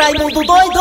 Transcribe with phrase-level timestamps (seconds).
[0.00, 0.80] Raimundo doido!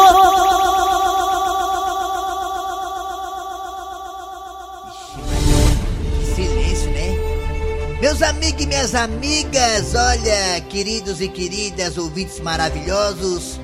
[6.33, 7.99] Silêncio, né?
[7.99, 13.59] Meus amigos e minhas amigas, olha, queridos e queridas, ouvintes maravilhosos.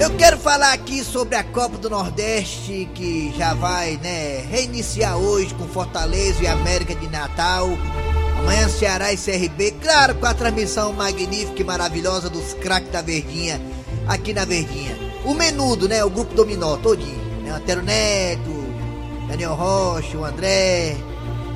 [0.00, 5.54] Eu quero falar aqui sobre a Copa do Nordeste que já vai, né, reiniciar hoje
[5.54, 7.68] com Fortaleza e América de Natal.
[8.42, 13.60] Amanhã Ceará e CRB, claro, com a transmissão magnífica e maravilhosa dos craques da Verdinha,
[14.08, 14.98] aqui na Verdinha.
[15.24, 18.64] O menudo, né, o grupo dominó todinho, né, Antero Neto,
[19.28, 20.96] Daniel Rocha, o André,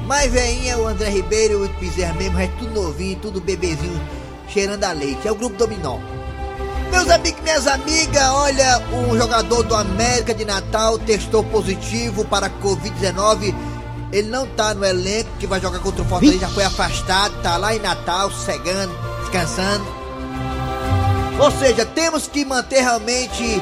[0.07, 4.01] mais veinha o André Ribeiro o Bezerra mesmo, é tudo novinho, tudo bebezinho,
[4.49, 5.99] cheirando a leite, é o grupo dominó.
[6.93, 12.49] Meus amigos e minhas amigas, olha, um jogador do América de Natal testou positivo para
[12.49, 13.53] Covid-19.
[14.13, 17.57] Ele não tá no elenco que vai jogar contra o Fortaleza, já foi afastado, tá
[17.57, 19.85] lá em Natal, sossegando, descansando.
[21.39, 23.61] Ou seja, temos que manter realmente,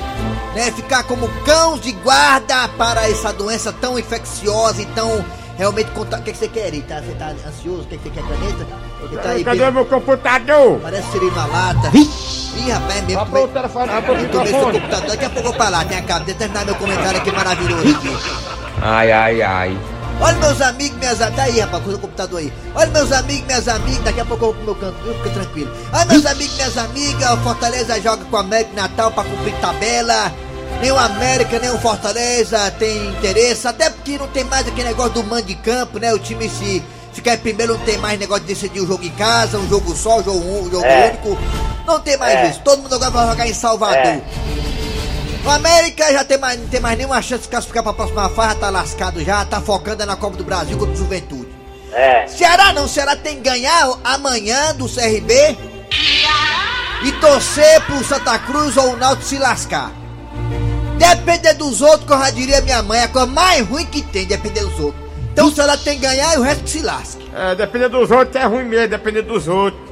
[0.54, 5.24] né, ficar como cãos de guarda para essa doença tão infecciosa e tão
[5.56, 6.18] realmente conta...
[6.18, 7.82] O que, que você quer, Tá, você tá ansioso?
[7.82, 8.66] O que, que você quer, caneta?
[9.02, 10.78] Ele tá aí, Cadê bem- meu computador?
[10.80, 11.90] Parece ser na lata.
[11.96, 13.24] Ih, rapaz, é mesmo.
[13.24, 14.80] Vai pro telefone, seu microfone.
[14.80, 15.08] computador.
[15.08, 15.84] Daqui a pouco eu vou pra lá.
[15.84, 16.24] Tem a cabo.
[16.24, 18.16] Deixa eu terminar meu comentário aqui maravilhoso aqui.
[18.80, 19.78] Ai, ai, ai.
[20.20, 21.36] Olha, meus amigos, minhas amigas.
[21.36, 22.52] Tá aí, rapaz, com o computador aí.
[22.74, 24.04] Olha, meus amigos, minhas amigas.
[24.04, 25.14] Daqui a pouco eu vou pro meu canto, viu?
[25.14, 25.70] Fica tranquilo.
[25.92, 27.30] Olha, meus amigos, minhas amigas.
[27.32, 30.32] O Fortaleza joga com o América Natal pra cumprir tabela.
[30.80, 33.66] Nem o América, nem o Fortaleza tem interesse.
[33.66, 36.12] Até porque não tem mais aquele negócio do mando de campo, né?
[36.14, 39.10] O time se ficar em primeiro não tem mais negócio de decidir o jogo em
[39.10, 41.08] casa, um jogo só, um jogo, um, um jogo É.
[41.10, 41.38] único.
[41.86, 42.50] Não tem mais É.
[42.50, 42.60] isso.
[42.64, 43.96] Todo mundo agora vai jogar em Salvador.
[43.96, 44.20] É.
[45.44, 48.56] O América já tem mais, não tem mais nenhuma chance de classificar pra próxima fase,
[48.56, 51.48] tá lascado já, tá focando na Copa do Brasil contra o Juventude.
[51.92, 52.26] É.
[52.26, 55.56] Ceará não, Ceará tem que ganhar amanhã do CRB
[57.04, 59.92] e torcer pro Santa Cruz ou o Náutico se lascar.
[60.96, 64.00] Depender dos outros, que eu já diria minha mãe, é a coisa mais ruim que
[64.00, 65.04] tem, depender dos outros.
[65.30, 67.22] Então o Ceará tem que ganhar e o resto que se lasque.
[67.34, 69.82] É, depender dos outros é ruim mesmo, depender dos outros.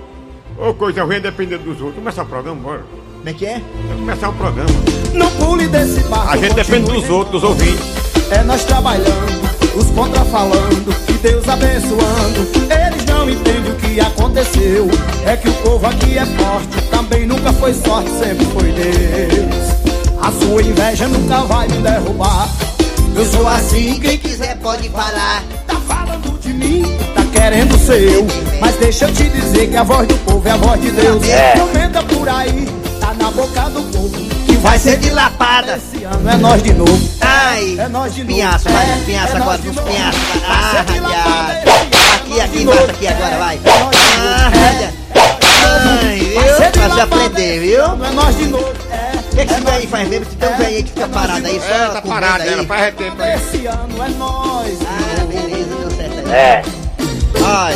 [0.56, 1.96] Ô, coisa ruim é depender dos outros.
[1.96, 2.84] Começar o programa, bora.
[3.22, 3.60] Como é que é?
[3.86, 4.70] Vamos começar o programa.
[5.14, 6.28] Não pule desse barco.
[6.32, 7.84] A gente depende dos outros, dos ouvintes.
[8.32, 9.40] É nós trabalhando,
[9.76, 12.48] os contra falando, e Deus abençoando.
[12.68, 14.88] Eles não entendem o que aconteceu.
[15.24, 20.16] É que o povo aqui é forte, também nunca foi sorte, sempre foi Deus.
[20.20, 22.48] A sua inveja nunca vai me derrubar.
[23.14, 25.44] Eu sou assim, Quem quiser pode falar.
[25.68, 26.82] tá falando de mim,
[27.14, 28.26] tá querendo ser eu.
[28.60, 31.22] Mas deixa eu te dizer que a voz do povo é a voz de Deus.
[31.28, 31.52] É.
[31.58, 32.66] Comenta por aí,
[33.14, 34.10] tá na boca do povo.
[34.46, 35.76] Que Vai ser de lapada.
[35.76, 37.08] esse ano é nós de novo.
[37.20, 38.34] Ai, É nós de novo.
[38.34, 39.88] pinhaço, vai, É, pinhaço é agora, de nos novo.
[39.88, 40.20] pinhaços.
[40.20, 40.80] Vai Ah, é,
[42.14, 42.90] Aqui, é aqui, mata novo.
[42.92, 43.60] aqui agora, vai.
[43.64, 43.90] É novo.
[44.18, 44.92] Ah, É.
[46.04, 46.40] Ai, viu?
[46.58, 47.88] Vai Pra se aprender, viu?
[47.96, 48.72] Não é nós de novo.
[48.90, 49.16] É.
[49.16, 50.26] O que, que esse velho aí faz mesmo?
[50.26, 52.48] Se tem um velho aí que fica parado aí, só É, tá parado, aí.
[52.52, 53.34] ela faz tempo aí.
[53.34, 54.78] Esse ano é nós.
[54.86, 56.32] Ah, beleza, deu certo aí.
[56.32, 56.62] É.
[57.44, 57.74] Ai,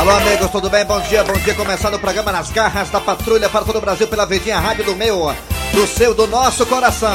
[0.00, 0.82] Alô, amigos, tudo bem?
[0.82, 1.54] Bom dia, bom dia.
[1.54, 4.96] Começando o programa Nas Garras da Patrulha para todo o Brasil pela Verdinha Rádio do
[4.96, 5.30] meu,
[5.74, 7.14] do seu, do nosso coração.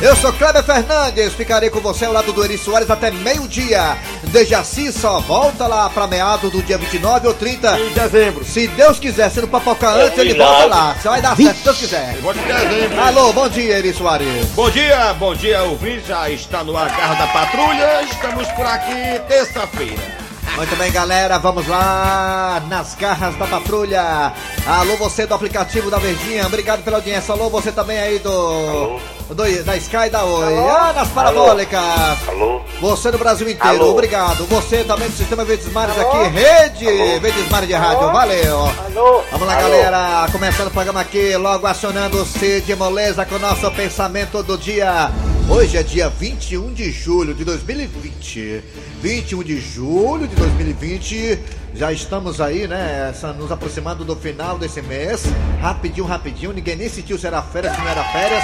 [0.00, 3.98] Eu sou Kleber Fernandes, ficarei com você ao lado do Eri Soares até meio-dia.
[4.28, 7.78] Dejaci só volta lá para meados do dia 29 ou 30.
[7.78, 8.46] Em dezembro.
[8.46, 10.94] Se Deus quiser, se não papocar antes, ele volta lá.
[10.94, 12.14] Você vai dar certo, se Deus quiser.
[12.14, 13.00] De dezembro.
[13.02, 14.46] Alô, bom dia, Eri Soares.
[14.54, 16.08] Bom dia, bom dia, ouvinte.
[16.08, 18.02] Já está no ar Garra da Patrulha.
[18.04, 20.23] Estamos por aqui terça-feira.
[20.56, 24.32] Muito bem, galera, vamos lá nas garras da patrulha.
[24.64, 27.34] Alô, você do aplicativo da Verdinha, obrigado pela audiência.
[27.34, 29.00] Alô, você também aí do,
[29.30, 30.54] do da Sky da Oi.
[30.70, 31.80] Ah, nas parabólicas.
[32.28, 32.60] Alô?
[32.80, 33.90] Você do Brasil inteiro, Alô?
[33.90, 34.46] obrigado.
[34.46, 37.20] Você também do Sistema Verdes Mares aqui, Rede Alô?
[37.20, 38.60] Verdes Mares de Rádio, valeu.
[38.60, 39.22] Alô?
[39.32, 39.62] Vamos lá, Alô?
[39.68, 40.28] galera.
[40.30, 45.10] Começando o programa aqui, logo acionando o Cid Moleza com o nosso pensamento do dia.
[45.48, 48.62] Hoje é dia 21 de julho de 2020.
[49.02, 51.38] 21 de julho de 2020.
[51.74, 53.08] Já estamos aí, né?
[53.10, 55.24] essa- Nos aproximando do final desse mês.
[55.60, 56.52] Rapidinho, rapidinho.
[56.52, 58.42] Ninguém nem sentiu se era férias, se não era férias.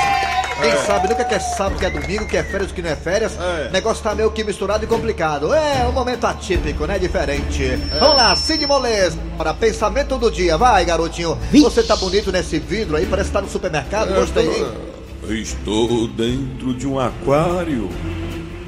[0.61, 2.97] Quem sabe nunca que é sábado, que é domingo, que é férias, que não é
[2.97, 3.33] férias.
[3.41, 3.71] É.
[3.73, 5.55] Negócio tá meio que misturado e complicado.
[5.55, 6.99] É um momento atípico, né?
[6.99, 7.77] Diferente.
[7.99, 9.17] Vamos lá, Cid Moleza.
[9.39, 10.59] Para pensamento do dia.
[10.59, 11.39] Vai, garotinho.
[11.51, 14.13] Você tá bonito nesse vidro aí, parece que tá no supermercado.
[14.15, 14.90] Gostei, hein?
[15.33, 17.89] Estou dentro de um aquário.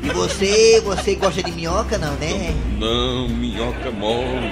[0.02, 2.54] E você, você gosta de minhoca, não, né?
[2.78, 4.50] Não, minhoca mole.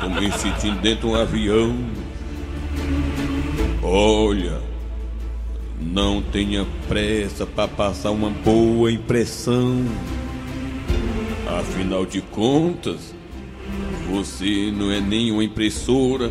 [0.00, 1.76] Tô me sentindo dentro de um avião.
[3.82, 4.60] Olha,
[5.80, 9.84] Não tenha pressa para passar uma boa impressão.
[11.58, 13.14] Afinal de contas,
[14.10, 16.30] você não é nem uma impressora.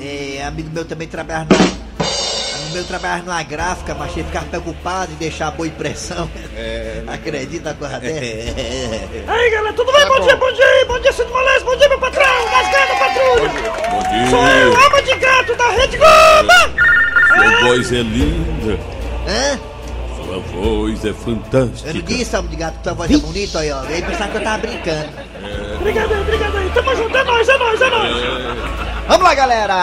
[0.00, 1.56] É, amigo meu também trabalha na.
[1.56, 6.28] Amigo meu trabalha numa gráfica, mas ele ficava preocupado em deixar boa impressão.
[7.12, 8.14] Acredita na coisa dessa?
[9.28, 10.06] Aí, galera, tudo bem?
[10.08, 13.50] bom dia, bom dia, bom dia, Cid Moleque, bom dia, meu patrão, das gatas patrulha.
[13.90, 14.86] Bom Sou eu, dia!
[14.86, 16.84] ama de gato da Rede Globo.
[17.28, 18.78] Sua voz é linda.
[19.28, 19.58] Hã?
[20.16, 21.92] Sua voz é Eu não fantástica.
[22.02, 23.84] disse, homem de gato, que tua voz é bonita, aí, ó.
[23.84, 25.08] Ele pensava que eu tava brincando.
[25.80, 28.83] Obrigado aí, obrigado aí, tamo junto, é nóis, é nóis, é nóis.
[29.06, 29.74] Vamos lá, galera!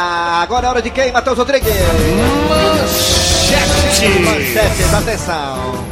[0.41, 1.71] Agora é hora de quem, Matheus Rodrigues?
[2.49, 4.09] Manchete!
[4.19, 5.85] Manchetes, atenção!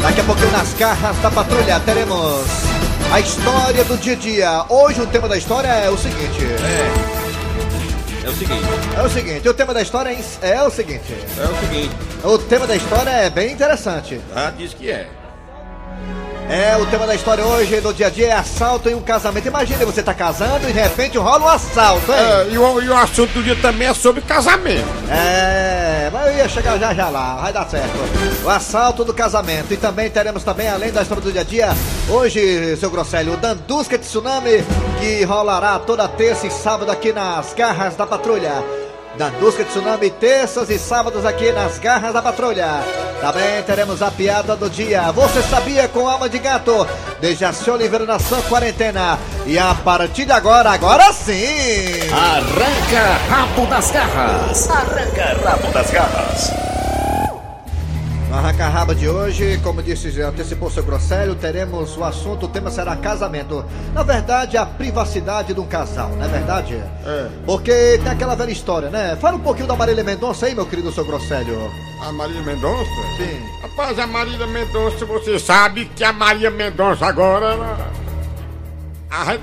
[0.00, 2.44] Daqui a pouquinho nas garras da patrulha teremos
[3.12, 4.64] a história do dia a dia.
[4.68, 6.44] Hoje o tema da história é o seguinte.
[8.24, 8.64] É o seguinte,
[8.96, 11.12] É o seguinte, o tema da história é, é o seguinte.
[11.38, 14.18] é o seguinte, O tema da história é bem interessante.
[14.34, 15.06] ah, diz que é.
[16.48, 19.48] É, o tema da história hoje, do dia a dia, é assalto em um casamento.
[19.48, 22.18] Imagine, você tá casando e de repente rola um assalto, hein?
[22.18, 24.86] É, e, o, e o assunto do dia também é sobre casamento.
[25.10, 27.94] É, mas eu ia chegar já já lá, vai dar certo.
[28.44, 29.72] O assalto do casamento.
[29.72, 31.68] E também teremos também, além da história do dia a dia,
[32.08, 34.64] hoje, seu Grosselho, o Dandusca Tsunami,
[35.00, 38.62] que rolará toda terça e sábado aqui nas garras da patrulha.
[39.16, 42.82] Dandusca Tsunami, terças e sábados aqui nas garras da patrulha.
[43.24, 45.10] Também teremos a piada do dia.
[45.12, 46.86] Você sabia com alma de gato?
[47.22, 49.18] Dejaci Oliveira na sua quarentena.
[49.46, 52.02] E a partir de agora, agora sim!
[52.12, 54.68] Arranca rabo das garras.
[54.68, 56.64] Arranca rabo das garras.
[58.28, 62.68] No Arranca Raba de hoje, como disse, antecipou seu Grosselho, teremos o assunto, o tema
[62.68, 63.64] será casamento.
[63.94, 66.74] Na verdade, a privacidade de um casal, não é verdade?
[66.74, 67.28] É.
[67.46, 69.16] Porque tem aquela velha história, né?
[69.20, 71.70] Fala um pouquinho da Marília Mendonça aí, meu querido seu Grosselho.
[72.06, 72.90] A Marília Mendonça?
[73.16, 73.40] Sim.
[73.62, 77.90] Rapaz, a Marília Mendonça, você sabe que a Maria Mendonça agora, ela...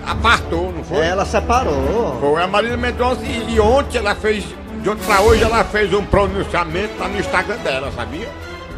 [0.06, 1.00] apartou, não foi?
[1.00, 2.18] Ela separou.
[2.19, 4.46] Foi a Marília Mendonça e, e ontem ela fez,
[4.81, 8.30] de ontem pra hoje ela fez um pronunciamento lá no Instagram dela, sabia?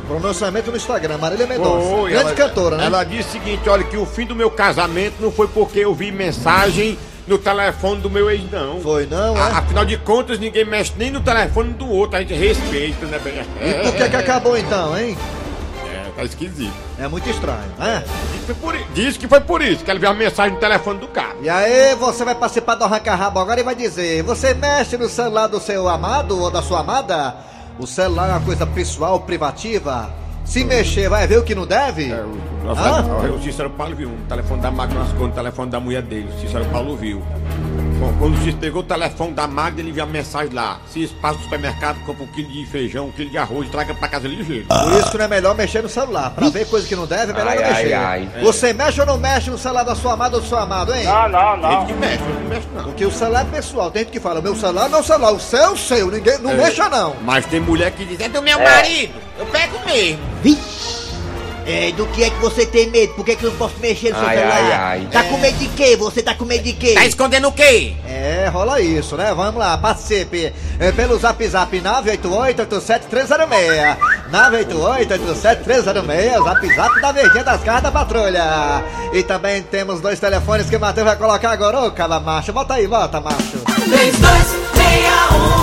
[0.08, 1.88] Pronunciamento no Instagram, Marília Mendonça.
[1.90, 2.86] Foi, Grande ela- cantora, né?
[2.86, 5.94] Ela disse o seguinte, olha, que o fim do meu casamento não foi porque eu
[5.94, 6.98] vi mensagem
[7.28, 8.80] no telefone do meu ex, não.
[8.82, 9.52] Foi, não, A- é?
[9.54, 13.34] Afinal de contas, ninguém mexe nem no telefone do outro, a gente respeita, né, bem?
[13.62, 15.18] E por que que acabou então, hein?
[15.86, 16.74] É, tá esquisito.
[17.00, 18.04] É muito estranho, né?
[18.94, 21.36] Diz que, foi por, isso que ela viu a mensagem no telefone do cara.
[21.42, 25.08] E aí, você vai participar do Arranca Rabo agora e vai dizer: Você mexe no
[25.08, 27.36] celular do seu amado ou da sua amada?
[27.80, 30.12] O celular é uma coisa pessoal, privativa.
[30.54, 32.12] Se mexer, vai ver o que não deve?
[32.12, 33.32] É, o, nosso- Hã?
[33.32, 36.30] o Cícero Paulo viu um telefone da Magda lascou no telefone da mulher dele.
[36.38, 37.24] O Cícero Paulo viu.
[38.00, 40.80] Bom, quando o Cícero pegou o telefone da Magda, ele viu a mensagem lá.
[40.88, 43.96] Se passa no supermercado, compra um quilo de feijão, um quilo de arroz e traga
[43.96, 44.68] pra casa ligeiro.
[44.68, 46.30] Por isso que não é melhor mexer no celular.
[46.36, 47.94] Pra ver coisa que não deve, é melhor Ai, não ai, mexer.
[47.96, 48.30] ai.
[48.44, 51.02] Você mexe ou não mexe no celular da sua amada ou do seu amado, hein?
[51.02, 52.84] Ele que mexe, eu não mexe não.
[52.84, 53.90] Porque o celular é pessoal.
[53.90, 56.12] Tem gente que fala: Meu celular é meu celular, o seu é o seu.
[56.12, 56.58] Ninguém, não É.
[56.58, 57.16] mexa não.
[57.24, 59.23] Mas tem mulher que diz, é do meu marido, eu
[59.54, 60.20] pego mesmo.
[61.66, 63.14] É, do que é que você tem medo?
[63.14, 64.58] Por que, que eu não posso mexer no seu Ai, celular?
[64.58, 65.08] ai, ai.
[65.10, 65.96] Tá com medo de quê?
[65.96, 66.94] Você tá com medo de quê?
[66.94, 67.94] Tá escondendo o quê?
[68.06, 69.34] É, rola isso, né?
[69.34, 73.98] Vamos lá, participe é, pelo zap zap 988-87306.
[74.30, 78.84] 988-87306, zap zap da Verdinha das Garras da Patrulha.
[79.14, 81.80] E também temos dois telefones que o Matheus vai colocar agora.
[81.84, 83.60] Ô, cada macho, bota aí, bota, macho.
[83.86, 85.63] 3261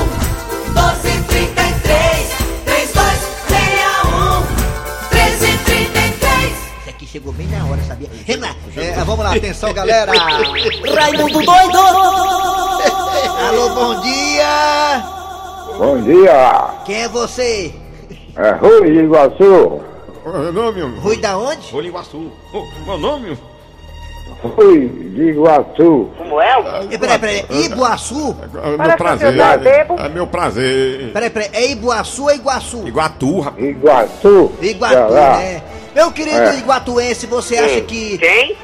[7.10, 8.08] chegou bem na hora, sabia?
[8.26, 8.54] Vamos lá.
[8.76, 10.12] É, vamos lá, atenção, galera.
[10.94, 11.78] Raimundo doido
[13.48, 15.04] Alô, bom dia!
[15.76, 17.74] Bom dia, Quem é você?
[18.36, 19.80] é Rui de Iguaçu.
[20.24, 21.72] Meu nome, Rui da onde?
[21.72, 22.30] Rui Iguaçu.
[22.52, 23.38] Ô, Meu nome?
[24.42, 26.10] Rui de Iguaçu.
[26.90, 28.36] É, peraí, peraí, Ibuaçu?
[28.62, 29.34] É meu prazer.
[29.98, 31.12] É meu prazer.
[31.12, 32.86] Peraí, peraí, é Ibuaçu ou Iguaçu?
[32.86, 33.64] Iguatu, rapaz.
[33.64, 34.52] Iguaçu.
[34.62, 35.62] Iguatu, Ceará.
[35.94, 36.58] Meu querido É.
[36.58, 38.18] iguatuense, você acha que,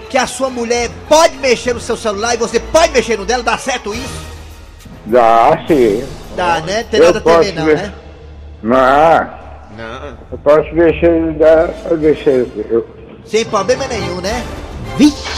[0.08, 3.42] que a sua mulher pode mexer no seu celular e você pode mexer no dela?
[3.42, 4.26] Dá certo isso?
[5.06, 6.06] Dá sim.
[6.36, 6.84] Dá, né?
[6.90, 7.76] Tem Eu nada a temer posso não, ver.
[7.76, 7.94] né?
[8.62, 9.30] Não,
[9.76, 10.18] Não.
[10.32, 12.50] eu posso mexer, dá, eu deixei.
[12.70, 12.86] Eu
[13.24, 14.44] Sem problema nenhum, né?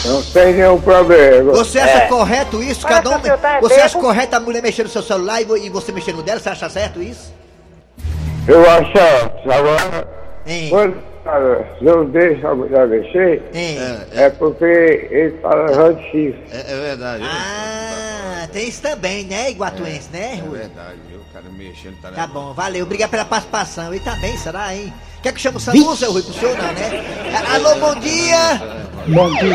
[0.04, 1.52] não tem nenhum problema.
[1.52, 2.86] Você acha correto isso?
[2.86, 5.70] Cada um, tá é você acha correto a mulher mexer no seu celular e e
[5.70, 6.38] você mexer no dela?
[6.38, 7.32] Você acha certo isso?
[8.46, 8.92] Eu acho,
[9.50, 10.08] agora,
[10.46, 10.70] Hein?
[10.70, 10.96] Quando
[11.80, 13.78] não deixa a mulher mexer, Hein?
[14.12, 14.64] é porque
[15.10, 16.42] ele tá levando chifre.
[16.52, 17.24] É, é verdade.
[17.26, 20.58] Ah, tem isso também, né, Iguatuense, né, É Rui?
[20.58, 21.18] verdade, viu?
[21.18, 22.84] O cara mexendo tá Tá bom, valeu.
[22.84, 23.94] Obrigado pela participação.
[23.94, 24.92] E tá bem, será, hein?
[25.22, 27.04] Quer que chame o Samu, seu Rui, pro senhor não, né?
[27.54, 28.60] Alô, bom dia!
[29.08, 29.54] Bom dia.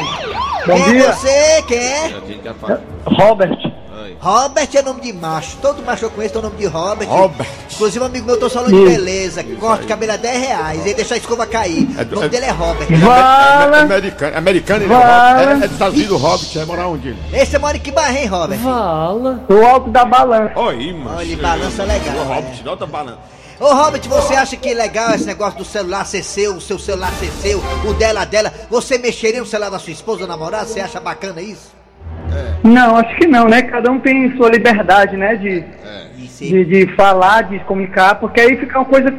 [0.65, 1.11] Bom Quem é dia.
[1.13, 1.61] você?
[1.67, 2.03] Quem é?
[2.05, 2.81] A gente já fala.
[3.05, 3.72] Robert.
[4.19, 5.57] Robert é nome de macho.
[5.61, 7.07] Todo macho que eu conheço tem o nome de Robert.
[7.07, 7.47] Robert.
[7.71, 9.43] Inclusive, um amigo meu, tô falando de beleza.
[9.59, 10.85] Corte de cabelo a 10 reais.
[10.85, 11.87] E deixa a escova cair.
[11.97, 12.87] É O nome é- dele é Robert.
[12.91, 13.79] É Fala.
[13.81, 15.41] americano, americano ele é, Fala.
[15.41, 17.15] É, é dos Estados Unidos, o Hobbit, vai morar onde?
[17.33, 18.59] Esse mora em que barra, hein, Robert?
[19.47, 20.53] Do alto da balança.
[20.55, 21.17] Olha aí, mano.
[21.17, 22.15] Olha, ele balança legal.
[22.15, 22.35] O é.
[22.35, 23.19] Hobbit, nota balança.
[23.59, 26.77] Ô, Robert, você acha que é legal esse negócio do celular ser seu, o seu
[26.79, 28.51] celular ser seu, o dela dela?
[28.69, 30.65] Você mexeria no celular da sua esposa ou namorada?
[30.65, 31.71] Você acha bacana isso?
[32.63, 33.61] Não, acho que não, né?
[33.63, 35.35] Cada um tem sua liberdade, né?
[35.35, 35.63] De,
[36.17, 39.13] Isso de, de falar, de comunicar, porque aí fica uma coisa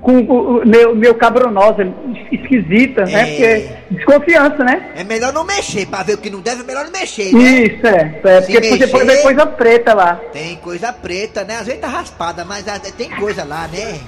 [0.00, 1.86] com o meu, meu cabronosa,
[2.32, 3.12] esquisita, né?
[3.12, 3.24] É.
[3.26, 4.90] Porque desconfiança, né?
[4.96, 7.40] É melhor não mexer, pra ver o que não deve, é melhor não mexer, né?
[7.40, 8.20] Isso, é.
[8.24, 10.20] é Se porque você pode mexer- ver coisa preta lá.
[10.32, 11.58] Tem coisa preta, né?
[11.58, 14.00] Às vezes tá raspada, mas ah, tem coisa lá, né?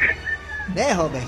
[0.75, 1.23] Né, Robert?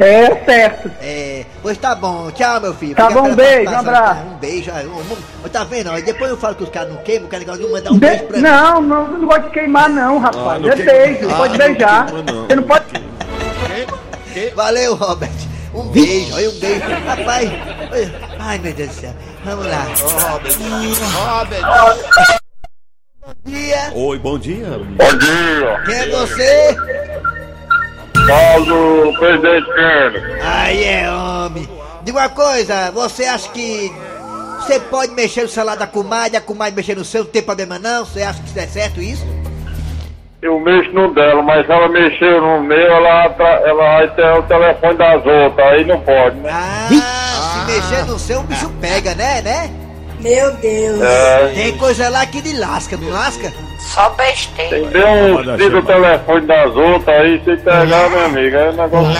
[0.00, 0.90] É certo.
[1.00, 2.94] É, pois tá bom, tchau, meu filho.
[2.94, 4.20] Tá bom, pela beijo, um abraço.
[4.22, 4.98] Um beijo, aí, um-
[5.44, 5.90] um- tá vendo?
[5.90, 7.90] ó, e depois eu falo que os caras não queimam, que é legal de mandar
[7.90, 8.42] um De- beijo pra mim.
[8.42, 10.46] não, não, não gosto de queimar, não, rapaz.
[10.46, 10.92] Ah, não é queima.
[10.92, 12.06] beijo, Ah, pode não beijar.
[12.06, 12.46] queima, não.
[12.46, 12.84] Você não pode.
[14.54, 15.30] Valeu, Robert.
[15.72, 16.80] Um beijo, olha um beijo.
[17.06, 17.50] Rapaz,
[18.38, 19.14] ai meu Deus do céu.
[19.44, 19.86] Vamos lá.
[21.14, 21.62] Robert.
[23.24, 23.92] Bom dia.
[23.94, 24.66] Oi, bom dia.
[24.66, 26.76] Bom dia, Quem é você?
[28.26, 30.42] Paulo Presidente Kennedy.
[30.42, 31.68] Aí é homem.
[32.02, 33.92] Diga uma coisa, você acha que
[34.60, 37.78] você pode mexer no celular da comadre, a comadre mexer no seu, não tem problema
[37.78, 38.04] não?
[38.04, 39.26] Você acha que é certo isso?
[40.42, 43.24] Eu mexo no dela, mas se ela mexer no meu, ela,
[43.64, 46.50] ela vai ter o telefone das outras, aí não pode, né?
[46.52, 49.70] Ah, se mexer no seu, o bicho pega, né, né?
[50.20, 51.00] Meu Deus.
[51.00, 53.52] É, Tem coisa lá que lhe lasca, não lasca?
[53.92, 54.88] Só besteira.
[54.90, 59.12] tem um tira o telefone das outras, aí se pegar, meu amigo, é um negócio...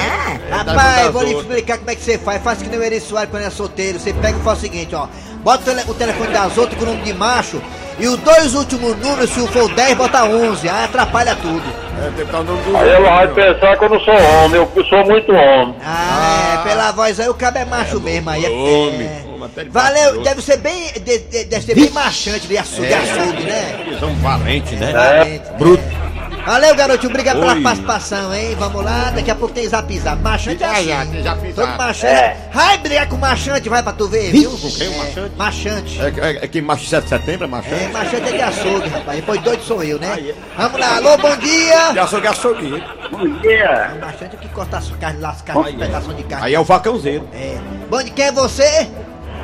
[0.50, 2.42] Rapaz, vou lhe explicar como é que você faz.
[2.42, 3.99] Faz que nem o Eri Soares quando é solteiro.
[3.99, 5.06] Você pega e faz o seguinte, ó.
[5.42, 7.61] Bota o, tele- o telefone das outras com o nome de macho
[7.99, 10.68] e os dois últimos números, se for 10, bota 11.
[10.68, 11.62] Aí atrapalha tudo.
[12.02, 14.14] É, tem que dar o nome do Aí ela vai pensar que eu não sou
[14.14, 15.75] homem, eu sou muito homem.
[15.85, 18.30] Ah, é, pela voz aí o cabo é macho mesmo.
[18.30, 19.06] Aí é, homem.
[19.06, 19.25] é.
[19.71, 20.93] Valeu, deve ser bem.
[20.93, 23.85] de- de- deve ser bem machante de açougue, de açougue né?
[23.87, 24.93] Eles são valentes, né?
[24.93, 25.83] Valente, Bruto.
[26.01, 26.05] é.
[26.45, 27.09] Valeu, garotinho.
[27.09, 28.55] Obrigado pela participação, hein?
[28.59, 30.21] Vamos lá, daqui a pouco tem zap zap.
[30.21, 31.23] Machante é assim.
[31.23, 32.07] já, Todo machante.
[32.07, 32.37] É.
[32.53, 34.51] Vai brigar com machante, vai pra tu ver, viu?
[34.51, 35.37] Com quem, o machante?
[35.39, 36.01] Machante.
[36.03, 37.83] É, é, é que macho de 7 de setembro, é machante?
[37.85, 39.17] É, machante é de açougue, rapaz.
[39.17, 40.35] Depois doido sou eu, né?
[40.55, 41.93] Vamos lá, alô, bom dia!
[41.93, 42.85] De açougue é açougue.
[43.11, 43.93] Bom dia.
[43.97, 46.45] O machante é que corta as carnes, lá, as carnes, pedaço de carne.
[46.47, 47.27] Aí é o facãozeiro.
[47.33, 47.57] É.
[47.89, 48.87] Bom, de quem é você?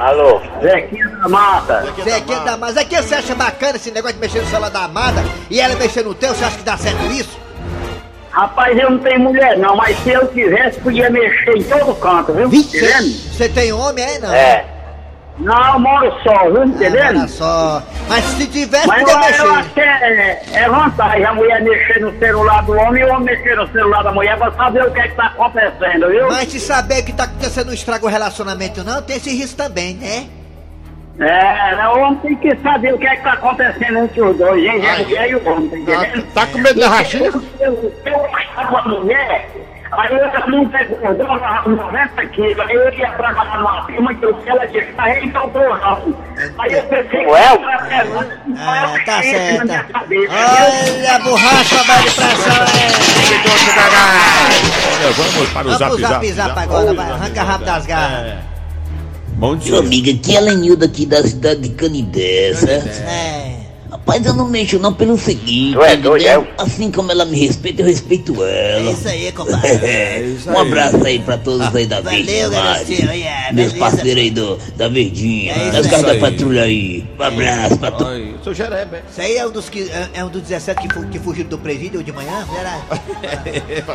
[0.01, 1.85] Alô, Zequinha da Mata.
[2.03, 2.73] Zequinha da Amada.
[2.73, 6.03] Zequinha, você acha bacana esse negócio de mexer no celular da Amada e ela mexer
[6.03, 6.35] no teu?
[6.35, 7.39] Você acha que dá certo isso?
[8.31, 12.33] Rapaz, eu não tenho mulher não, mas se eu quisesse, podia mexer em todo canto,
[12.33, 12.47] viu?
[12.47, 13.11] Entendendo?
[13.11, 14.19] Você tem homem, é?
[14.21, 14.33] Não.
[14.33, 14.65] É.
[15.41, 16.63] Não, eu moro só, viu?
[16.63, 17.19] Ah, Entendendo?
[17.19, 17.83] olha só.
[18.09, 19.59] Mas se tivesse, Mas podia eu, eu mexer.
[19.61, 23.25] acho que é, é vantagem a mulher mexer no celular do homem e o homem
[23.37, 26.29] mexer no celular da mulher pra saber o que é que tá acontecendo, viu?
[26.29, 29.95] Mas se saber que tá acontecendo não estraga o relacionamento, não, tem esse risco também,
[29.95, 30.29] né?
[31.19, 34.37] É, né, o homem tem que saber o que é que tá acontecendo entre os
[34.37, 34.87] dois, hein?
[34.89, 36.27] A mulher e o homem, tá entendendo?
[36.33, 37.27] Tá com medo da rachinha?
[37.27, 39.49] Eu, eu, eu gostava da mulher,
[39.93, 44.67] aí eu não engordava 90 quilos, aí eu ia trabalhar numa firma que eu ela
[44.67, 46.15] disse, aí então tô não.
[46.59, 47.59] Aí eu pensei que era
[48.57, 49.71] Ah, tá certo.
[49.71, 52.91] Olha a borracha, vai de pressão, é.
[55.17, 56.13] Vamos para o Vamos zap pro zap.
[56.13, 57.11] zap zap agora, vai.
[57.11, 58.35] Arranca rabo das garras.
[59.29, 59.73] Bom dia.
[59.73, 63.03] Meu amigo, aqui é a Lenilda aqui da cidade de Canidé, certo?
[63.09, 63.60] É.
[64.07, 67.83] Rapaz, eu não mexo não pelo seguinte, Tu é doido, Assim como ela me respeita,
[67.83, 68.91] eu respeito É ela.
[68.91, 69.71] isso aí, compadre.
[69.87, 73.21] É, um abraço aí pra todos aí da Valeu, garotinho, Mari.
[73.21, 77.05] yeah, Meus parceiros aí do, da Verdinha, É das carros da patrulha aí.
[77.19, 78.31] Um abraço pra todos.
[78.43, 78.97] Sou Jerebe.
[79.09, 81.49] Isso aí é um dos, que, é- é um dos 17 que, fu- que fugiram
[81.49, 82.45] do presídio de manhã?
[82.59, 82.81] Era...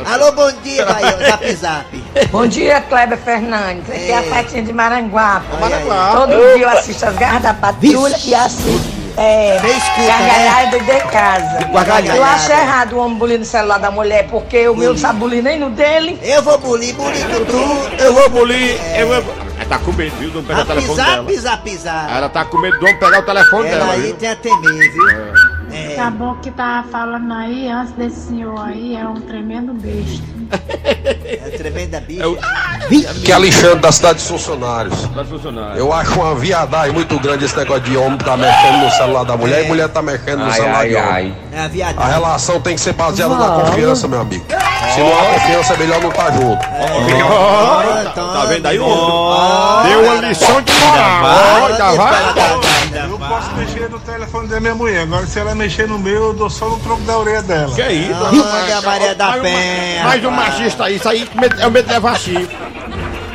[0.14, 1.86] Alô, bom dia, zap zap.
[2.30, 3.90] Bom dia, Kleber Fernandes.
[3.90, 4.22] Aqui é a É.
[4.22, 5.46] Fatinha de Maranguape.
[5.60, 6.12] Maranguá.
[6.16, 8.95] Todo dia eu assisto as garras da patrulha e assisto.
[9.18, 11.64] É, Você escuta, gargalhada de casa.
[11.72, 12.16] Gargalhada.
[12.18, 15.18] Eu acho errado o homem bulir no celular da mulher, porque o meu não sabe
[15.20, 16.18] bulir nem no dele.
[16.22, 17.56] Eu vou bulir, bulir tudo.
[18.02, 19.34] Eu vou bulir, eu vou...
[19.56, 20.28] Ela tá com medo, viu?
[20.28, 21.40] De não pegar o Zap telefone zap, dela.
[21.40, 22.12] zap zap.
[22.12, 24.14] Ela tá com medo de não pegar o telefone Ela dela, aí viu?
[24.16, 25.92] tem a temer, viu?
[25.92, 30.22] Acabou que tava falando aí, antes desse senhor aí, é um tremendo besta.
[31.24, 32.24] É tremenda bicha.
[33.24, 34.94] Que é Alexandre da cidade dos funcionários.
[35.76, 39.36] Eu acho uma viadagem muito grande esse negócio de homem tá mexendo no celular da
[39.36, 41.08] mulher e mulher tá mexendo no Ai, celular ai, de homem.
[41.10, 41.34] ai.
[41.52, 41.94] É a.
[41.96, 44.44] A relação tem que ser baseada na confiança, meu amigo.
[44.94, 46.66] Se não há confiança, é melhor não estar junto.
[47.24, 49.88] Ó, tá, tá vendo aí o outro?
[49.88, 51.96] Deu uma lição de moral.
[51.96, 53.06] Vai.
[53.08, 55.02] Eu posso mexer no telefone da minha mulher.
[55.02, 57.74] Agora, se ela mexer no meu, eu dou só no tronco da orelha dela.
[57.74, 58.14] Que é isso?
[58.22, 60.04] Olha a Maria da Penha.
[60.04, 61.28] Mais um machista aí, isso aí
[61.58, 62.56] é o medo de levar chifre.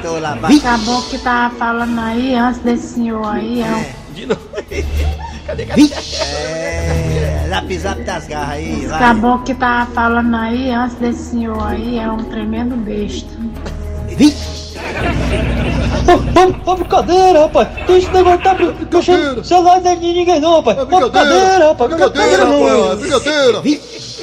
[0.01, 4.41] Tô lá, Acabou que tava falando aí, antes desse senhor aí, é um De novo.
[5.45, 8.85] Cadê, É, lápis zap das garras aí.
[8.85, 8.95] vai.
[8.95, 13.29] Acabou que tava falando aí, antes desse senhor aí, é um tremendo besta.
[16.65, 17.67] Ô, brincadeira, rapaz.
[17.85, 20.77] Que esse negócio tá mexendo no celular de ninguém não, rapaz.
[20.79, 21.89] Ô, brincadeira, rapaz.
[21.91, 22.97] Brincadeira, não.
[22.97, 23.61] brincadeira.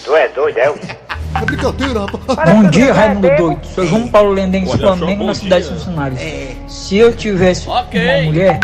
[0.04, 1.07] Tu é doido, é?
[1.40, 2.50] É brincadeira, rapaz.
[2.50, 3.60] Bom dia, Raimundo Doido.
[3.74, 6.20] Sou João Paulo só, Flamengo na cidade dos funcionários.
[6.66, 7.84] Se eu tivesse uma
[8.24, 8.60] mulher,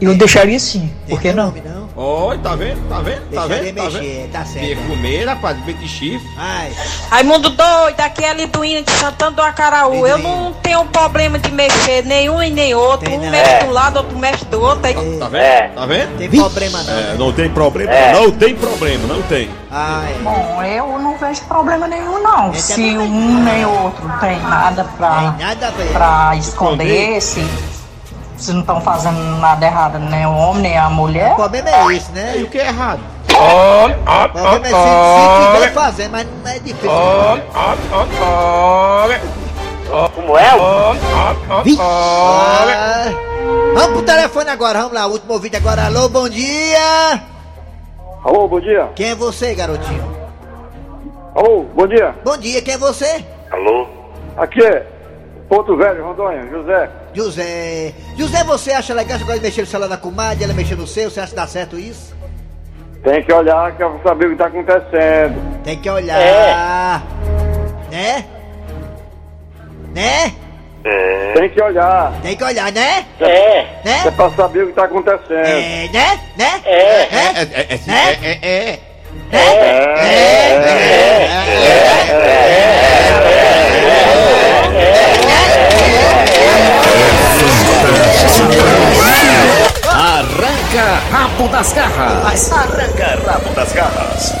[0.00, 0.90] eu deixaria sim.
[1.08, 1.54] Por que não?
[1.94, 2.88] Ó, tá vendo?
[2.88, 3.30] Tá vendo?
[3.30, 3.74] Tá vendo?
[3.74, 4.32] Tá vendo?
[4.32, 4.66] tá certo.
[4.66, 6.26] Perfumeira, rapaz, de chifre.
[6.38, 6.72] Ai.
[7.10, 10.06] Raimundo doido, aqui é Liduína de Santana do Acaraú.
[10.06, 13.10] Eu não tenho problema de mexer nenhum e nem outro.
[13.10, 14.86] um mexe de um lado, outro mexe do outro.
[14.86, 14.94] Aí...
[14.94, 15.74] Tá vendo?
[15.74, 16.16] Tá vendo?
[16.16, 16.98] Tem problema não.
[16.98, 17.92] É, não tem problema.
[17.92, 18.12] É.
[18.12, 19.61] Não tem problema, não tem.
[19.74, 20.14] Ai.
[20.22, 22.50] Bom, eu não vejo problema nenhum, não.
[22.50, 27.42] É Se um nem outro tem nada pra, Tem nada pra esconder, se,
[28.36, 31.32] se não estão fazendo nada errado, nem o homem, nem a mulher.
[31.32, 32.34] O problema é esse, né?
[32.36, 33.00] E o que é errado?
[33.30, 36.90] O problema é se, se tiver fazendo, mas não é difícil.
[40.14, 40.50] Como é?
[41.80, 43.12] Ah,
[43.74, 45.86] Vamos pro telefone agora, vamos lá, último ouvinte agora.
[45.86, 47.31] Alô, bom dia!
[48.24, 48.88] Alô, bom dia.
[48.94, 50.04] Quem é você, garotinho?
[51.34, 52.14] Alô, bom dia.
[52.24, 53.24] Bom dia, quem é você?
[53.50, 53.88] Alô?
[54.36, 54.86] Aqui é
[55.48, 56.90] Porto Velho, Rondônia, José.
[57.12, 57.94] José.
[58.16, 60.86] José, você acha legal esse negócio de mexer no celular da comadre, ela mexer no
[60.86, 61.10] seu?
[61.10, 62.14] Você acha que dá certo isso?
[63.02, 65.62] Tem que olhar que é pra saber o que tá acontecendo.
[65.64, 67.02] Tem que olhar.
[67.90, 68.24] Né?
[69.92, 70.34] Né?
[70.82, 72.12] Tem que olhar.
[72.22, 73.04] Tem que olhar, né?
[73.20, 73.66] É.
[73.84, 74.02] Né?
[74.06, 75.30] É pra saber o que tá acontecendo.
[75.32, 76.20] É, né?
[76.36, 76.60] Né?
[76.64, 77.08] É.
[77.10, 77.32] Né?
[77.34, 78.18] É, é, é, Né?
[78.22, 78.78] é, é,
[79.32, 79.52] é.
[89.84, 92.52] Arranca rabo das garras.
[92.52, 94.32] Arranca rabo das garras.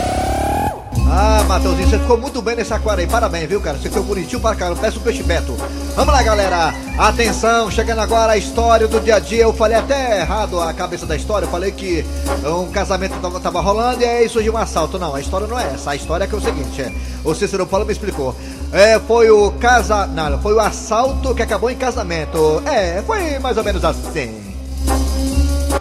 [1.14, 3.06] Ah, Matheusinho, você ficou muito bem nesse aquário aí.
[3.06, 3.76] Parabéns, viu, cara?
[3.76, 4.80] Você ficou bonitinho para caramba.
[4.80, 5.54] Peça um peixe beto.
[5.94, 6.72] Vamos lá, galera.
[6.96, 9.42] Atenção, chegando agora a história do dia a dia.
[9.42, 11.44] Eu falei até errado a cabeça da história.
[11.44, 12.02] Eu falei que
[12.46, 14.98] um casamento tava, tava rolando e aí surgiu um assalto.
[14.98, 15.90] Não, a história não é essa.
[15.90, 16.90] A história é que é o seguinte, é.
[17.22, 18.34] O Cícero Paulo me explicou.
[18.72, 20.06] É, foi o casa...
[20.06, 22.62] Não, foi o assalto que acabou em casamento.
[22.64, 24.42] É, foi mais ou menos assim.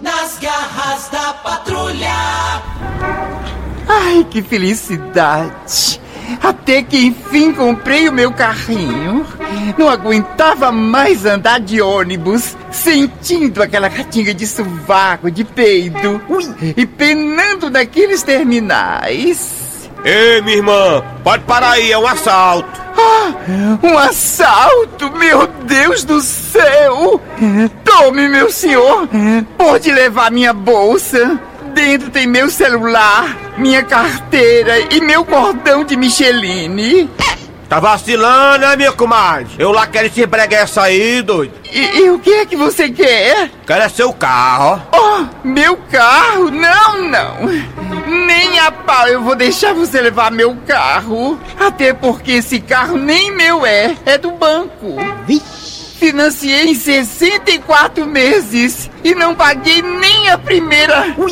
[0.02, 3.41] Nas garras da patrulha.
[3.88, 6.00] Ai, que felicidade!
[6.42, 9.26] Até que enfim comprei o meu carrinho.
[9.78, 16.86] Não aguentava mais andar de ônibus, sentindo aquela catinga de sovaco, de peido, ui, e
[16.86, 19.90] penando naqueles terminais.
[20.04, 22.82] Ei, minha irmã, pode parar aí, é um assalto.
[22.98, 27.22] Ah, um assalto, meu Deus do céu!
[27.84, 29.08] Tome, meu senhor,
[29.58, 31.40] pode levar minha bolsa.
[31.74, 37.10] Dentro tem meu celular, minha carteira e meu cordão de Micheline.
[37.72, 39.48] Tá vacilando, né, minha comadre?
[39.58, 41.54] Eu lá quero esse bregueça aí, doido.
[41.72, 43.50] E, e o que é que você quer?
[43.66, 44.98] Quero é seu carro, ó.
[45.00, 46.52] Oh, meu carro?
[46.52, 47.38] Não, não.
[48.06, 51.40] Nem a pau eu vou deixar você levar meu carro.
[51.58, 54.98] Até porque esse carro nem meu é, é do banco.
[56.02, 61.14] Financiei em 64 meses e não paguei nem a primeira.
[61.16, 61.32] Ui,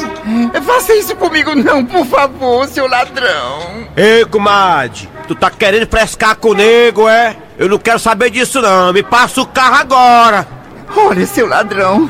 [0.61, 3.87] faça isso comigo não, por favor, seu ladrão.
[3.97, 7.35] Ei, comadre, tu tá querendo frescar com o nego, é?
[7.57, 10.47] Eu não quero saber disso não, me passa o carro agora.
[10.95, 12.07] Olha, seu ladrão,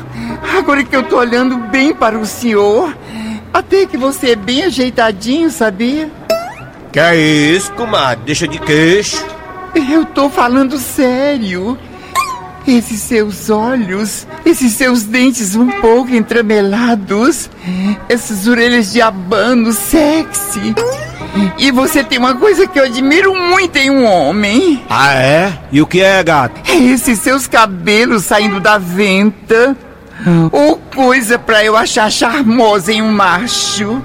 [0.58, 2.94] agora que eu tô olhando bem para o senhor,
[3.54, 6.10] até que você é bem ajeitadinho, sabia?
[6.92, 8.22] Que é isso, comadre?
[8.26, 9.24] Deixa de queixo.
[9.74, 11.78] Eu tô falando sério.
[12.66, 17.50] Esses seus olhos, esses seus dentes um pouco entramelados,
[18.08, 20.74] essas orelhas de abano sexy.
[21.58, 24.82] E você tem uma coisa que eu admiro muito em um homem.
[24.88, 25.52] Ah, é?
[25.72, 26.60] E o que é, gato?
[26.70, 29.76] Esses seus cabelos saindo da venta.
[30.52, 34.02] Ou coisa pra eu achar charmosa em um macho.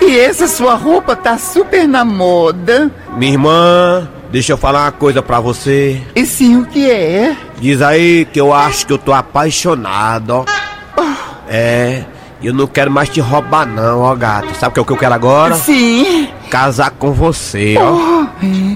[0.00, 2.90] E essa sua roupa tá super na moda.
[3.16, 6.00] Minha irmã, deixa eu falar uma coisa pra você.
[6.14, 7.36] E sim, o que é?
[7.60, 10.44] Diz aí que eu acho que eu tô apaixonado, ó.
[11.48, 12.04] É,
[12.42, 14.54] eu não quero mais te roubar não, ó gato.
[14.54, 15.54] Sabe o que é o que eu quero agora?
[15.54, 16.28] Sim.
[16.50, 17.94] Casar com você, ó.
[17.94, 18.26] Oh,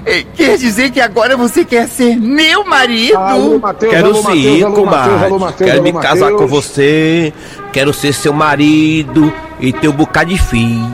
[0.05, 3.17] eh, quer dizer que agora você quer ser meu marido?
[3.17, 5.55] Alô, Matheus, Quero alô, sim, comadre.
[5.59, 7.33] Quero alô, me casar com você.
[7.73, 10.91] Quero ser seu marido e ter um bocado de filho.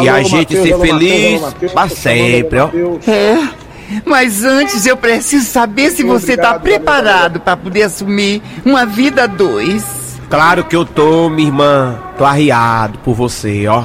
[0.00, 2.68] e Alô, a gente Matheus, ser feliz pra sempre, ó.
[3.06, 3.65] É.
[4.04, 8.84] Mas antes eu preciso saber se Muito você tá obrigado, preparado pra poder assumir uma
[8.84, 9.84] vida a dois.
[10.28, 11.98] Claro que eu tô, minha irmã.
[12.18, 13.84] Tô arriado por você, ó.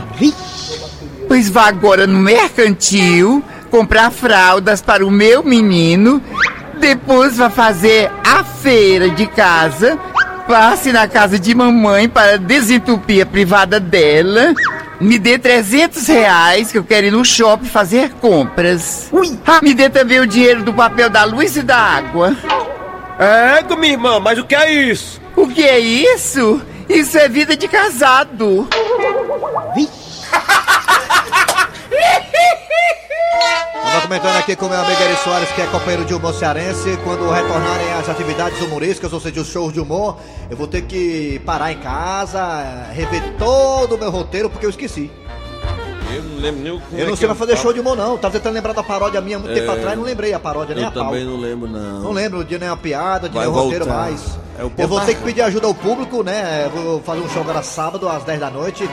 [1.27, 6.21] Pois vá agora no mercantil comprar fraldas para o meu menino.
[6.79, 9.97] Depois vá fazer a feira de casa.
[10.47, 14.53] Passe na casa de mamãe para desentupir a privada dela.
[15.01, 19.09] Me dê 300 reais que eu quero ir no shopping fazer compras.
[19.47, 22.37] Ah, me dê também o dinheiro do papel da luz e da água.
[23.17, 25.19] É, minha irmã, mas o que é isso?
[25.35, 26.61] O que é isso?
[26.87, 28.67] Isso é vida de casado.
[33.91, 36.97] Tava comentando aqui com o meu amigo Eri Soares, que é companheiro de humor cearense.
[37.03, 40.17] Quando retornarem as atividades humorísticas, ou seja, os shows de humor,
[40.49, 45.11] eu vou ter que parar em casa, rever todo o meu roteiro, porque eu esqueci.
[46.13, 47.97] Eu não lembro nem o Eu é não sei é mais fazer show de humor,
[47.97, 48.17] não.
[48.17, 49.75] Tava tentando lembrar da paródia minha muito tempo É.
[49.77, 51.05] atrás, não lembrei a paródia nem Eu a pau.
[51.05, 51.99] também não lembro, não.
[52.01, 54.21] Não lembro de nem a piada, de nem o roteiro mais.
[54.59, 56.65] É, eu vou tá- ter que pedir ajuda ao público, né?
[56.65, 58.87] Eu Vou fazer um show agora sábado, às 10 da noite.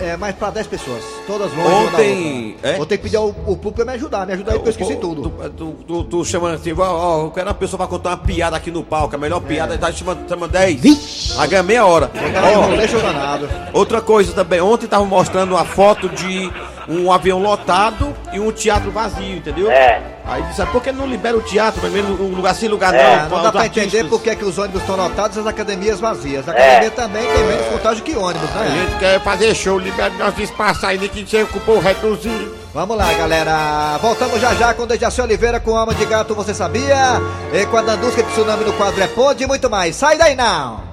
[0.00, 1.02] É mais pra 10 pessoas.
[1.26, 2.76] Todas da Ontem- é?
[2.76, 4.72] Vou ter que pedir ao, ao público pra me ajudar, me ajudar aí porque eu
[4.72, 5.30] esqueci tudo.
[5.30, 8.16] Tu, tu, tu, tu chama assim, ó, ó, eu quero uma pessoa pra contar uma
[8.18, 9.14] piada aqui no palco.
[9.14, 11.36] A melhor piada, tá chamando chama 10.
[11.38, 12.10] Aí ganha meia hora.
[12.14, 13.48] Ó, eu deixa eu danado.
[13.72, 16.50] outra coisa também, ontem tava mostrando uma foto de
[16.88, 19.70] um avião lotado e um teatro vazio, entendeu?
[19.70, 20.00] É.
[20.24, 23.22] Aí disse, por que não libera o teatro, pelo menos um lugar sem lugar É,
[23.22, 23.28] não?
[23.36, 26.46] não dá pra entender por que, que os ônibus estão lotados e as academias vazias.
[26.48, 26.62] A É.
[26.70, 28.70] academia também tem menos contágio que ônibus, A né?
[28.88, 32.56] gente quer fazer show, libera nosso espaço aí, que você ocupou o reduzido.
[32.74, 33.98] Vamos lá, galera.
[34.00, 37.20] Voltamos já já com Dejaci Oliveira com Alma de Gato, você sabia?
[37.52, 39.96] E com a Dandusca de Tsunami no quadro É Pode e muito mais.
[39.96, 40.87] Sai daí não!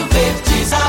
[0.00, 0.80] Rádio Verdes a.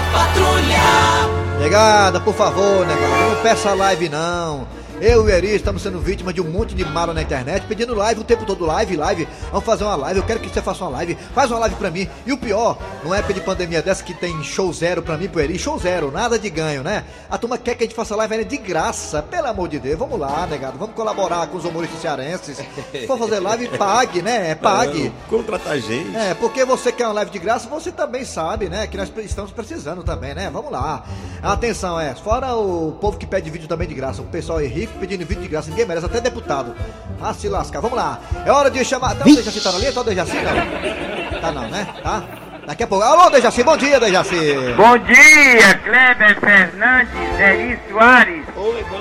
[1.59, 4.67] Negada, por favor, negada, não peça live não.
[5.01, 7.95] Eu e o Eri estamos sendo vítimas de um monte de mala na internet, pedindo
[7.95, 9.27] live o tempo todo, live, live.
[9.49, 11.17] Vamos fazer uma live, eu quero que você faça uma live.
[11.33, 12.07] Faz uma live pra mim.
[12.23, 15.41] E o pior, numa época de pandemia dessa que tem show zero pra mim, pro
[15.41, 17.03] Eri, show zero, nada de ganho, né?
[17.27, 19.97] A turma quer que a gente faça live de graça, pelo amor de Deus.
[19.97, 22.57] Vamos lá, negado, vamos colaborar com os humoristas cearenses.
[22.93, 24.53] Se for fazer live, pague, né?
[24.53, 25.05] Pague.
[25.05, 26.15] Não, Contrata a gente.
[26.15, 28.85] É, porque você quer uma live de graça, você também sabe, né?
[28.85, 30.51] Que nós estamos precisando também, né?
[30.53, 31.03] Vamos lá.
[31.41, 32.13] Atenção, é.
[32.13, 34.21] Fora o povo que pede vídeo também de graça.
[34.21, 35.69] O pessoal é rico pedindo vídeo de graça.
[35.69, 36.75] Ninguém merece, até deputado.
[37.21, 37.79] Ah, se lascar.
[37.81, 38.19] Vamos lá.
[38.45, 39.15] É hora de chamar.
[39.15, 39.91] Tá o Dejaci tá na linha?
[39.93, 40.35] Tá o Dejaci?
[40.35, 41.39] Não.
[41.41, 41.87] Tá não, né?
[42.03, 42.23] Tá?
[42.65, 43.03] Daqui a pouco.
[43.03, 43.63] Alô, Dejaci.
[43.63, 44.35] Bom dia, Dejaci.
[44.77, 48.43] Bom dia, Kleber Fernandes, Eri Soares.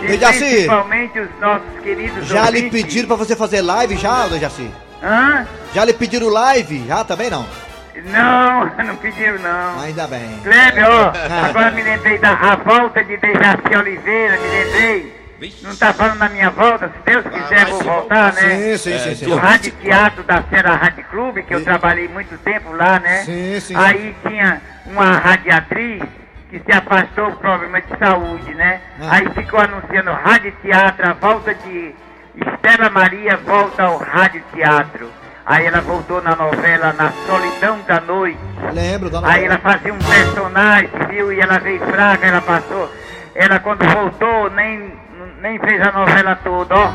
[0.03, 0.38] E Dejaci.
[0.38, 2.83] principalmente os nossos queridos Já lhe ouvintes.
[2.83, 4.70] pediram pra você fazer live já, Dejaci?
[5.03, 5.46] Hã?
[5.74, 6.87] Já lhe pediram live?
[6.87, 7.46] Já também não?
[8.07, 9.81] Não, não pediram não.
[9.83, 10.40] Ainda bem.
[10.42, 11.12] Kleber, ó,
[11.48, 15.19] agora me lembrei da a volta de Dejaci Oliveira, me lembrei.
[15.62, 18.76] Não tá falando da minha volta, se Deus quiser vou voltar, né?
[18.76, 19.24] Sim, sim, sim, sim.
[19.24, 23.22] Do Rádio Teatro da Serra Rádio Clube, que eu trabalhei muito tempo lá, né?
[23.24, 23.74] Sim, sim.
[23.74, 26.03] Aí tinha uma radiatriz
[26.50, 28.81] que se afastou por problema de saúde, né?
[29.00, 29.16] Ah.
[29.16, 31.94] Aí ficou anunciando Rádio Teatro, a volta de
[32.35, 35.09] Estela Maria volta ao Rádio Teatro.
[35.46, 38.38] Aí ela voltou na novela Na Solidão da Noite.
[38.72, 41.33] Lembro, dona Aí ela fazia um personagem, viu?
[41.33, 42.92] E ela veio fraca, ela passou.
[43.35, 44.92] Ela quando voltou nem,
[45.40, 46.92] nem fez a novela toda, ó.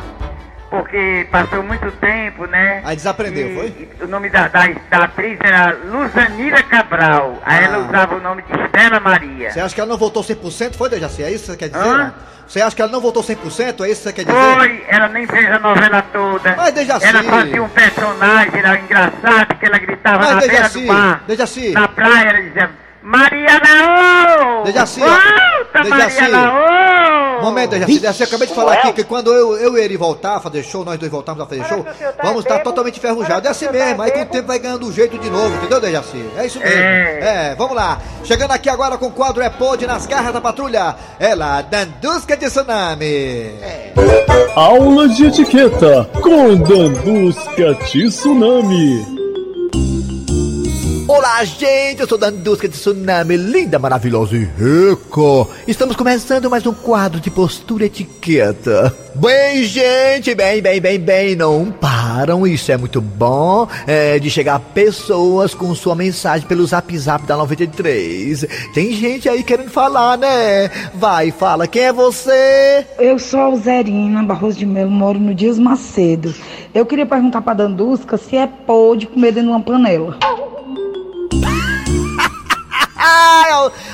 [0.70, 2.82] Porque passou muito tempo, né?
[2.84, 3.88] Aí desaprendeu, E- foi?
[4.00, 7.38] e o nome da, da, da atriz era Luzanira Cabral.
[7.46, 7.88] Aí ela Ah.
[7.88, 9.52] usava o nome de Estela Maria.
[9.52, 10.76] Você acha que ela não voltou 100%?
[10.76, 11.24] Foi, Dejaci?
[11.24, 11.80] É isso que você quer dizer?
[11.88, 12.14] Hã?
[12.48, 13.86] Você acha que ela não voltou 100%?
[13.86, 14.38] É isso que você quer dizer?
[14.58, 16.56] Foi, ela nem fez a novela toda.
[16.58, 17.06] Mas Dejaci.
[17.06, 21.24] Ela fazia um personagem, era engraçado, que ela gritava Mas na beira Dejaci, do mar.
[21.28, 21.72] Dejaci.
[21.72, 22.70] Na praia, ela dizia,
[23.02, 24.64] Maria Laô!
[24.64, 26.22] Dejaci, Volta, Dejaci.
[26.22, 27.25] Maria Laô!
[27.42, 30.38] Momento, Dejaci, Dejaci, eu acabei de falar aqui que quando eu, eu e ele voltar
[30.38, 31.86] a fazer show, nós dois voltarmos a fazer show,
[32.22, 33.46] vamos estar totalmente enferrujados.
[33.46, 36.26] É assim mesmo, aí com o tempo vai ganhando o jeito de novo, entendeu, Dejaci?
[36.38, 36.76] É isso mesmo.
[36.76, 37.52] É.
[37.52, 38.00] É, vamos lá.
[38.24, 42.48] Chegando aqui agora com o quadro É Pod nas garras da patrulha, ela, Dandusca de
[42.48, 43.56] Tsunami.
[44.56, 49.15] Aula de etiqueta com Dandusca Tsunami.
[51.18, 55.50] Olá, gente, eu sou Dandusca de Tsunami, linda, maravilhosa e rica.
[55.66, 58.94] Estamos começando mais um quadro de postura etiqueta.
[59.16, 64.60] Bem, gente, bem, bem, bem, bem, não param, isso é muito bom, é, de chegar
[64.60, 68.46] pessoas com sua mensagem pelo zap zap da 93.
[68.74, 70.70] Tem gente aí querendo falar, né?
[70.96, 72.86] Vai, fala, quem é você?
[73.00, 76.36] Eu sou a Alzerina Barroso de Melo, moro no Dias Macedo.
[76.74, 80.18] Eu queria perguntar pra Dandusca se é pode comer dentro de uma panela.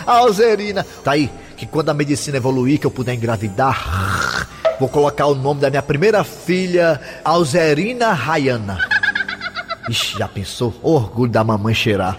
[0.05, 0.85] Alzerina.
[1.03, 4.47] Tá aí, que quando a medicina evoluir, que eu puder engravidar,
[4.79, 8.79] vou colocar o nome da minha primeira filha, Alzerina Rayana.
[9.89, 10.73] Ixi, já pensou?
[10.81, 12.17] Orgulho da mamãe cheirar.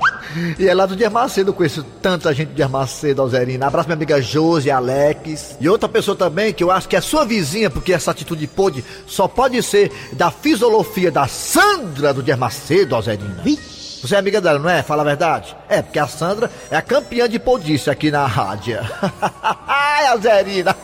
[0.59, 3.67] E é lá do Diarmacedo, eu conheço tanta gente do Diarmacedo, Alzerina.
[3.67, 5.57] Abraço minha amiga Josi, Alex.
[5.61, 8.85] E outra pessoa também, que eu acho que é sua vizinha, porque essa atitude pode,
[9.07, 13.43] só pode ser da fisiologia da Sandra do Diarmacedo, Alzerina.
[14.03, 14.83] Você é amiga dela, não é?
[14.83, 15.57] Fala a verdade.
[15.69, 18.81] É, porque a Sandra é a campeã de podice aqui na rádio.
[19.67, 20.77] Ai, Alzerina.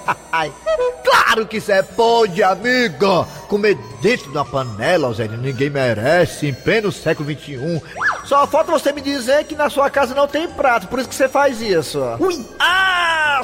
[1.04, 3.26] Claro que isso é pode, amiga.
[3.48, 7.82] Comer dentro de uma panela, Alzerina, ninguém merece, em pleno século XXI.
[8.24, 11.14] Só falta você me dizer que na sua casa não tem prato, por isso que
[11.14, 12.00] você faz isso.
[12.20, 12.46] Ui.
[12.60, 12.87] Ah,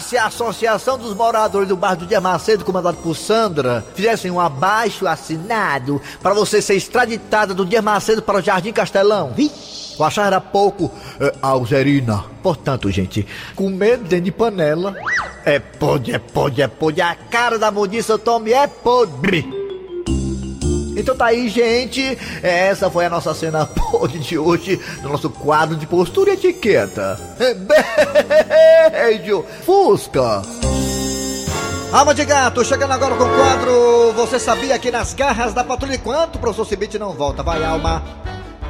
[0.00, 5.06] se a Associação dos Moradores do Bairro do Diamacedo, comandado por Sandra, fizessem um abaixo
[5.06, 9.34] assinado para você ser extraditada do Diamacedo para o Jardim Castelão.
[9.36, 12.24] Eu achava era pouco, é, Alzerina.
[12.42, 14.94] Portanto, gente, comer dentro de panela
[15.44, 17.02] é podre, é podre, é podre.
[17.02, 19.63] A cara da mundiça, Tommy, é podre.
[20.96, 22.18] Então tá aí, gente.
[22.42, 27.18] Essa foi a nossa cena podre de hoje no nosso quadro de postura e etiqueta.
[28.90, 30.42] Beijo, Fusca.
[31.92, 35.94] Alma de gato, chegando agora com o quadro Você sabia que nas garras da patrulha
[35.94, 37.42] enquanto o professor Cibite não volta?
[37.42, 38.02] Vai, Alma.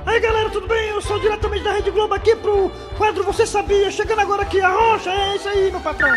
[0.04, 0.90] Aí galera, tudo bem?
[0.90, 4.68] Eu sou diretamente da Rede Globo aqui pro quadro Você Sabia, chegando agora aqui a
[4.68, 6.14] rocha, é isso aí, meu patrão.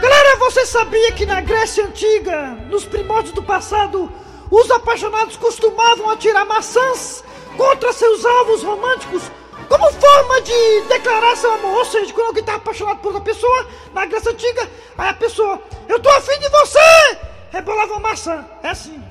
[0.00, 4.10] Galera, você sabia que na Grécia Antiga, nos primórdios do passado,
[4.50, 7.24] os apaixonados costumavam atirar maçãs
[7.56, 9.30] contra seus alvos românticos
[9.68, 11.78] como forma de declarar seu amor?
[11.78, 15.60] Ou seja, quando alguém tá apaixonado por outra pessoa, na Grécia Antiga, aí a pessoa,
[15.88, 17.18] eu tô afim de você!
[17.50, 19.02] Rebolava uma maçã, é assim.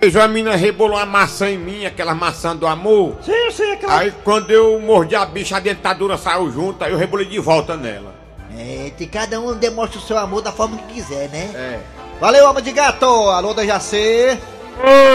[0.00, 3.16] Vejo a mina rebolou uma maçã em mim, aquela maçã do amor.
[3.22, 3.98] Sim, eu sei, aquela...
[3.98, 7.76] Aí quando eu mordi a bicha, a dentadura saiu junto, aí eu rebolei de volta
[7.76, 8.14] nela.
[8.58, 11.50] É, que cada um demonstra o seu amor da forma que quiser, né?
[11.54, 11.80] É.
[12.20, 13.04] Valeu, alma de gato!
[13.04, 14.38] Alô, da Jacê!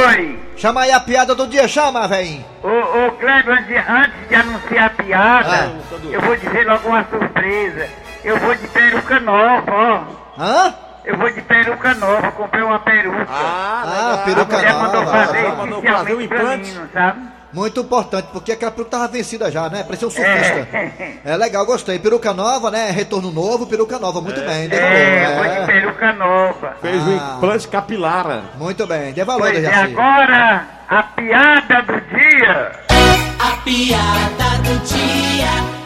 [0.08, 0.40] Oi!
[0.58, 2.46] Chama aí a piada do dia, chama, véi!
[2.64, 5.72] Ô, ô Kleber, antes de, anunciar a piada,
[6.12, 7.90] eu vou dizer logo uma surpresa.
[8.24, 10.02] Eu vou de peruca nova, ó.
[10.40, 10.76] Hã?
[11.04, 13.26] Eu vou de peruca nova, comprei uma peruca.
[13.28, 14.86] Ah, peruca a mulher nova.
[14.86, 16.70] mandou fazer Ah, mandou fazer um pra implante.
[16.72, 17.22] mim, não sabe?
[17.54, 19.84] Muito importante, porque aquela peruca tava vencida já, né?
[19.84, 20.68] Parecia um surfista.
[21.26, 21.36] É.
[21.36, 22.00] legal, gostei.
[22.00, 22.92] Peruca nova, né?
[22.92, 24.22] Retorno novo, peruca nova.
[24.22, 24.96] Muito bem, dê valor.
[24.96, 26.76] É, de peruca nova.
[26.82, 28.44] Fez um implante capilar.
[28.58, 29.94] Muito bem, dê valor, Pois é, Dejaci.
[29.94, 32.72] agora a piada do dia.
[33.40, 35.82] A piada do dia.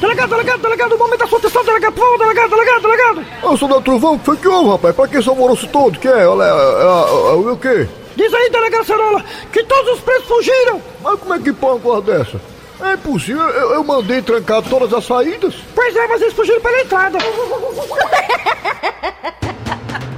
[0.00, 3.26] Delegado, delegado, delegado, o momento da sua atenção, delegado, por favor, delegado, delegado, delegado.
[3.42, 4.94] Eu sou da Trovão, que foi que houve, rapaz?
[4.94, 5.98] Pra que esse alvoroço todo?
[5.98, 6.26] Que é?
[6.26, 7.88] Olha, é, é, é, o quê?
[8.16, 10.80] Diz aí, delegado Cerola, que todos os presos fugiram.
[11.02, 12.40] Mas como é que pode uma coisa dessa?
[12.80, 15.54] É impossível, eu, eu mandei trancar todas as saídas.
[15.74, 17.18] Pois é, mas eles fugiram pela entrada.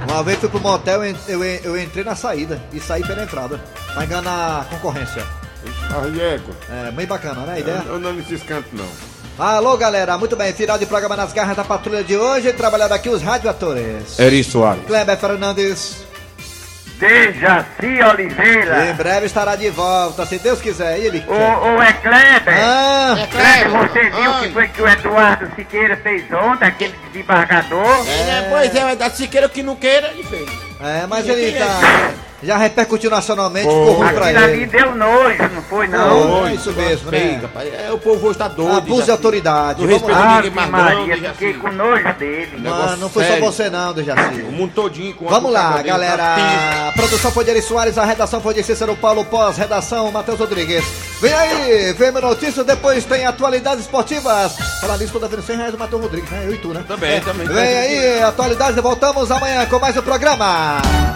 [0.09, 3.23] Uma vez fui pro motel, eu, eu, en- eu entrei na saída e saí pela
[3.23, 3.59] entrada.
[3.93, 5.23] Pra enganar a concorrência.
[5.95, 6.51] Arriego.
[6.69, 7.53] É, bem bacana, né?
[7.55, 7.83] A ideia?
[7.85, 8.87] Eu, eu não nesses cantos, não.
[9.37, 10.51] Alô, galera, muito bem.
[10.53, 12.51] Final de programa nas garras da patrulha de hoje.
[12.53, 14.17] Trabalhando aqui os radioatores.
[14.17, 14.83] Eri Soares.
[14.87, 16.06] Kleber Fernandes.
[16.97, 18.87] Dejaci Oliveira.
[18.89, 20.99] Em breve estará de volta, se Deus quiser.
[20.99, 22.53] E ele Ô, ô, é Kleber.
[22.59, 26.95] Ah, É Kleber, você viu o que foi que o Eduardo Siqueira fez ontem, aquele
[27.11, 28.05] desembargador?
[28.07, 30.49] É, pois é, mas da Siqueira que não queira, ele fez.
[30.81, 31.79] É, mas E ele tá.
[32.43, 34.65] Já repercutiu nacionalmente, Pô, ficou ruim pra Aquilo ali ele.
[34.67, 36.41] deu nojo, não foi não?
[36.41, 37.41] Foi, é isso mesmo, né?
[37.87, 38.77] É, o povo hoje tá doido.
[38.77, 39.81] Abuso de autoridade.
[39.81, 40.35] Não respeita lá.
[40.35, 42.57] ninguém mais Maria, não, fiquei com nojo dele.
[42.59, 44.41] Mano, não foi só você não, Dejaci.
[44.41, 46.89] O mundo todinho com Vamos lá, galera.
[46.89, 50.39] A produção foi de Eri Soares, a redação foi de Cícero Paulo Pós, redação Matheus
[50.39, 50.83] Rodrigues.
[51.19, 54.55] Vem aí, vem notícias, depois tem atualidades esportivas.
[54.79, 56.43] Falar nisso, toda vez 100 reais do Matheus Rodrigues, né?
[56.45, 56.83] Eu e tu, né?
[56.87, 57.47] Também, também.
[57.47, 61.06] Vem aí, atualidades e voltamos amanhã com mais um programa.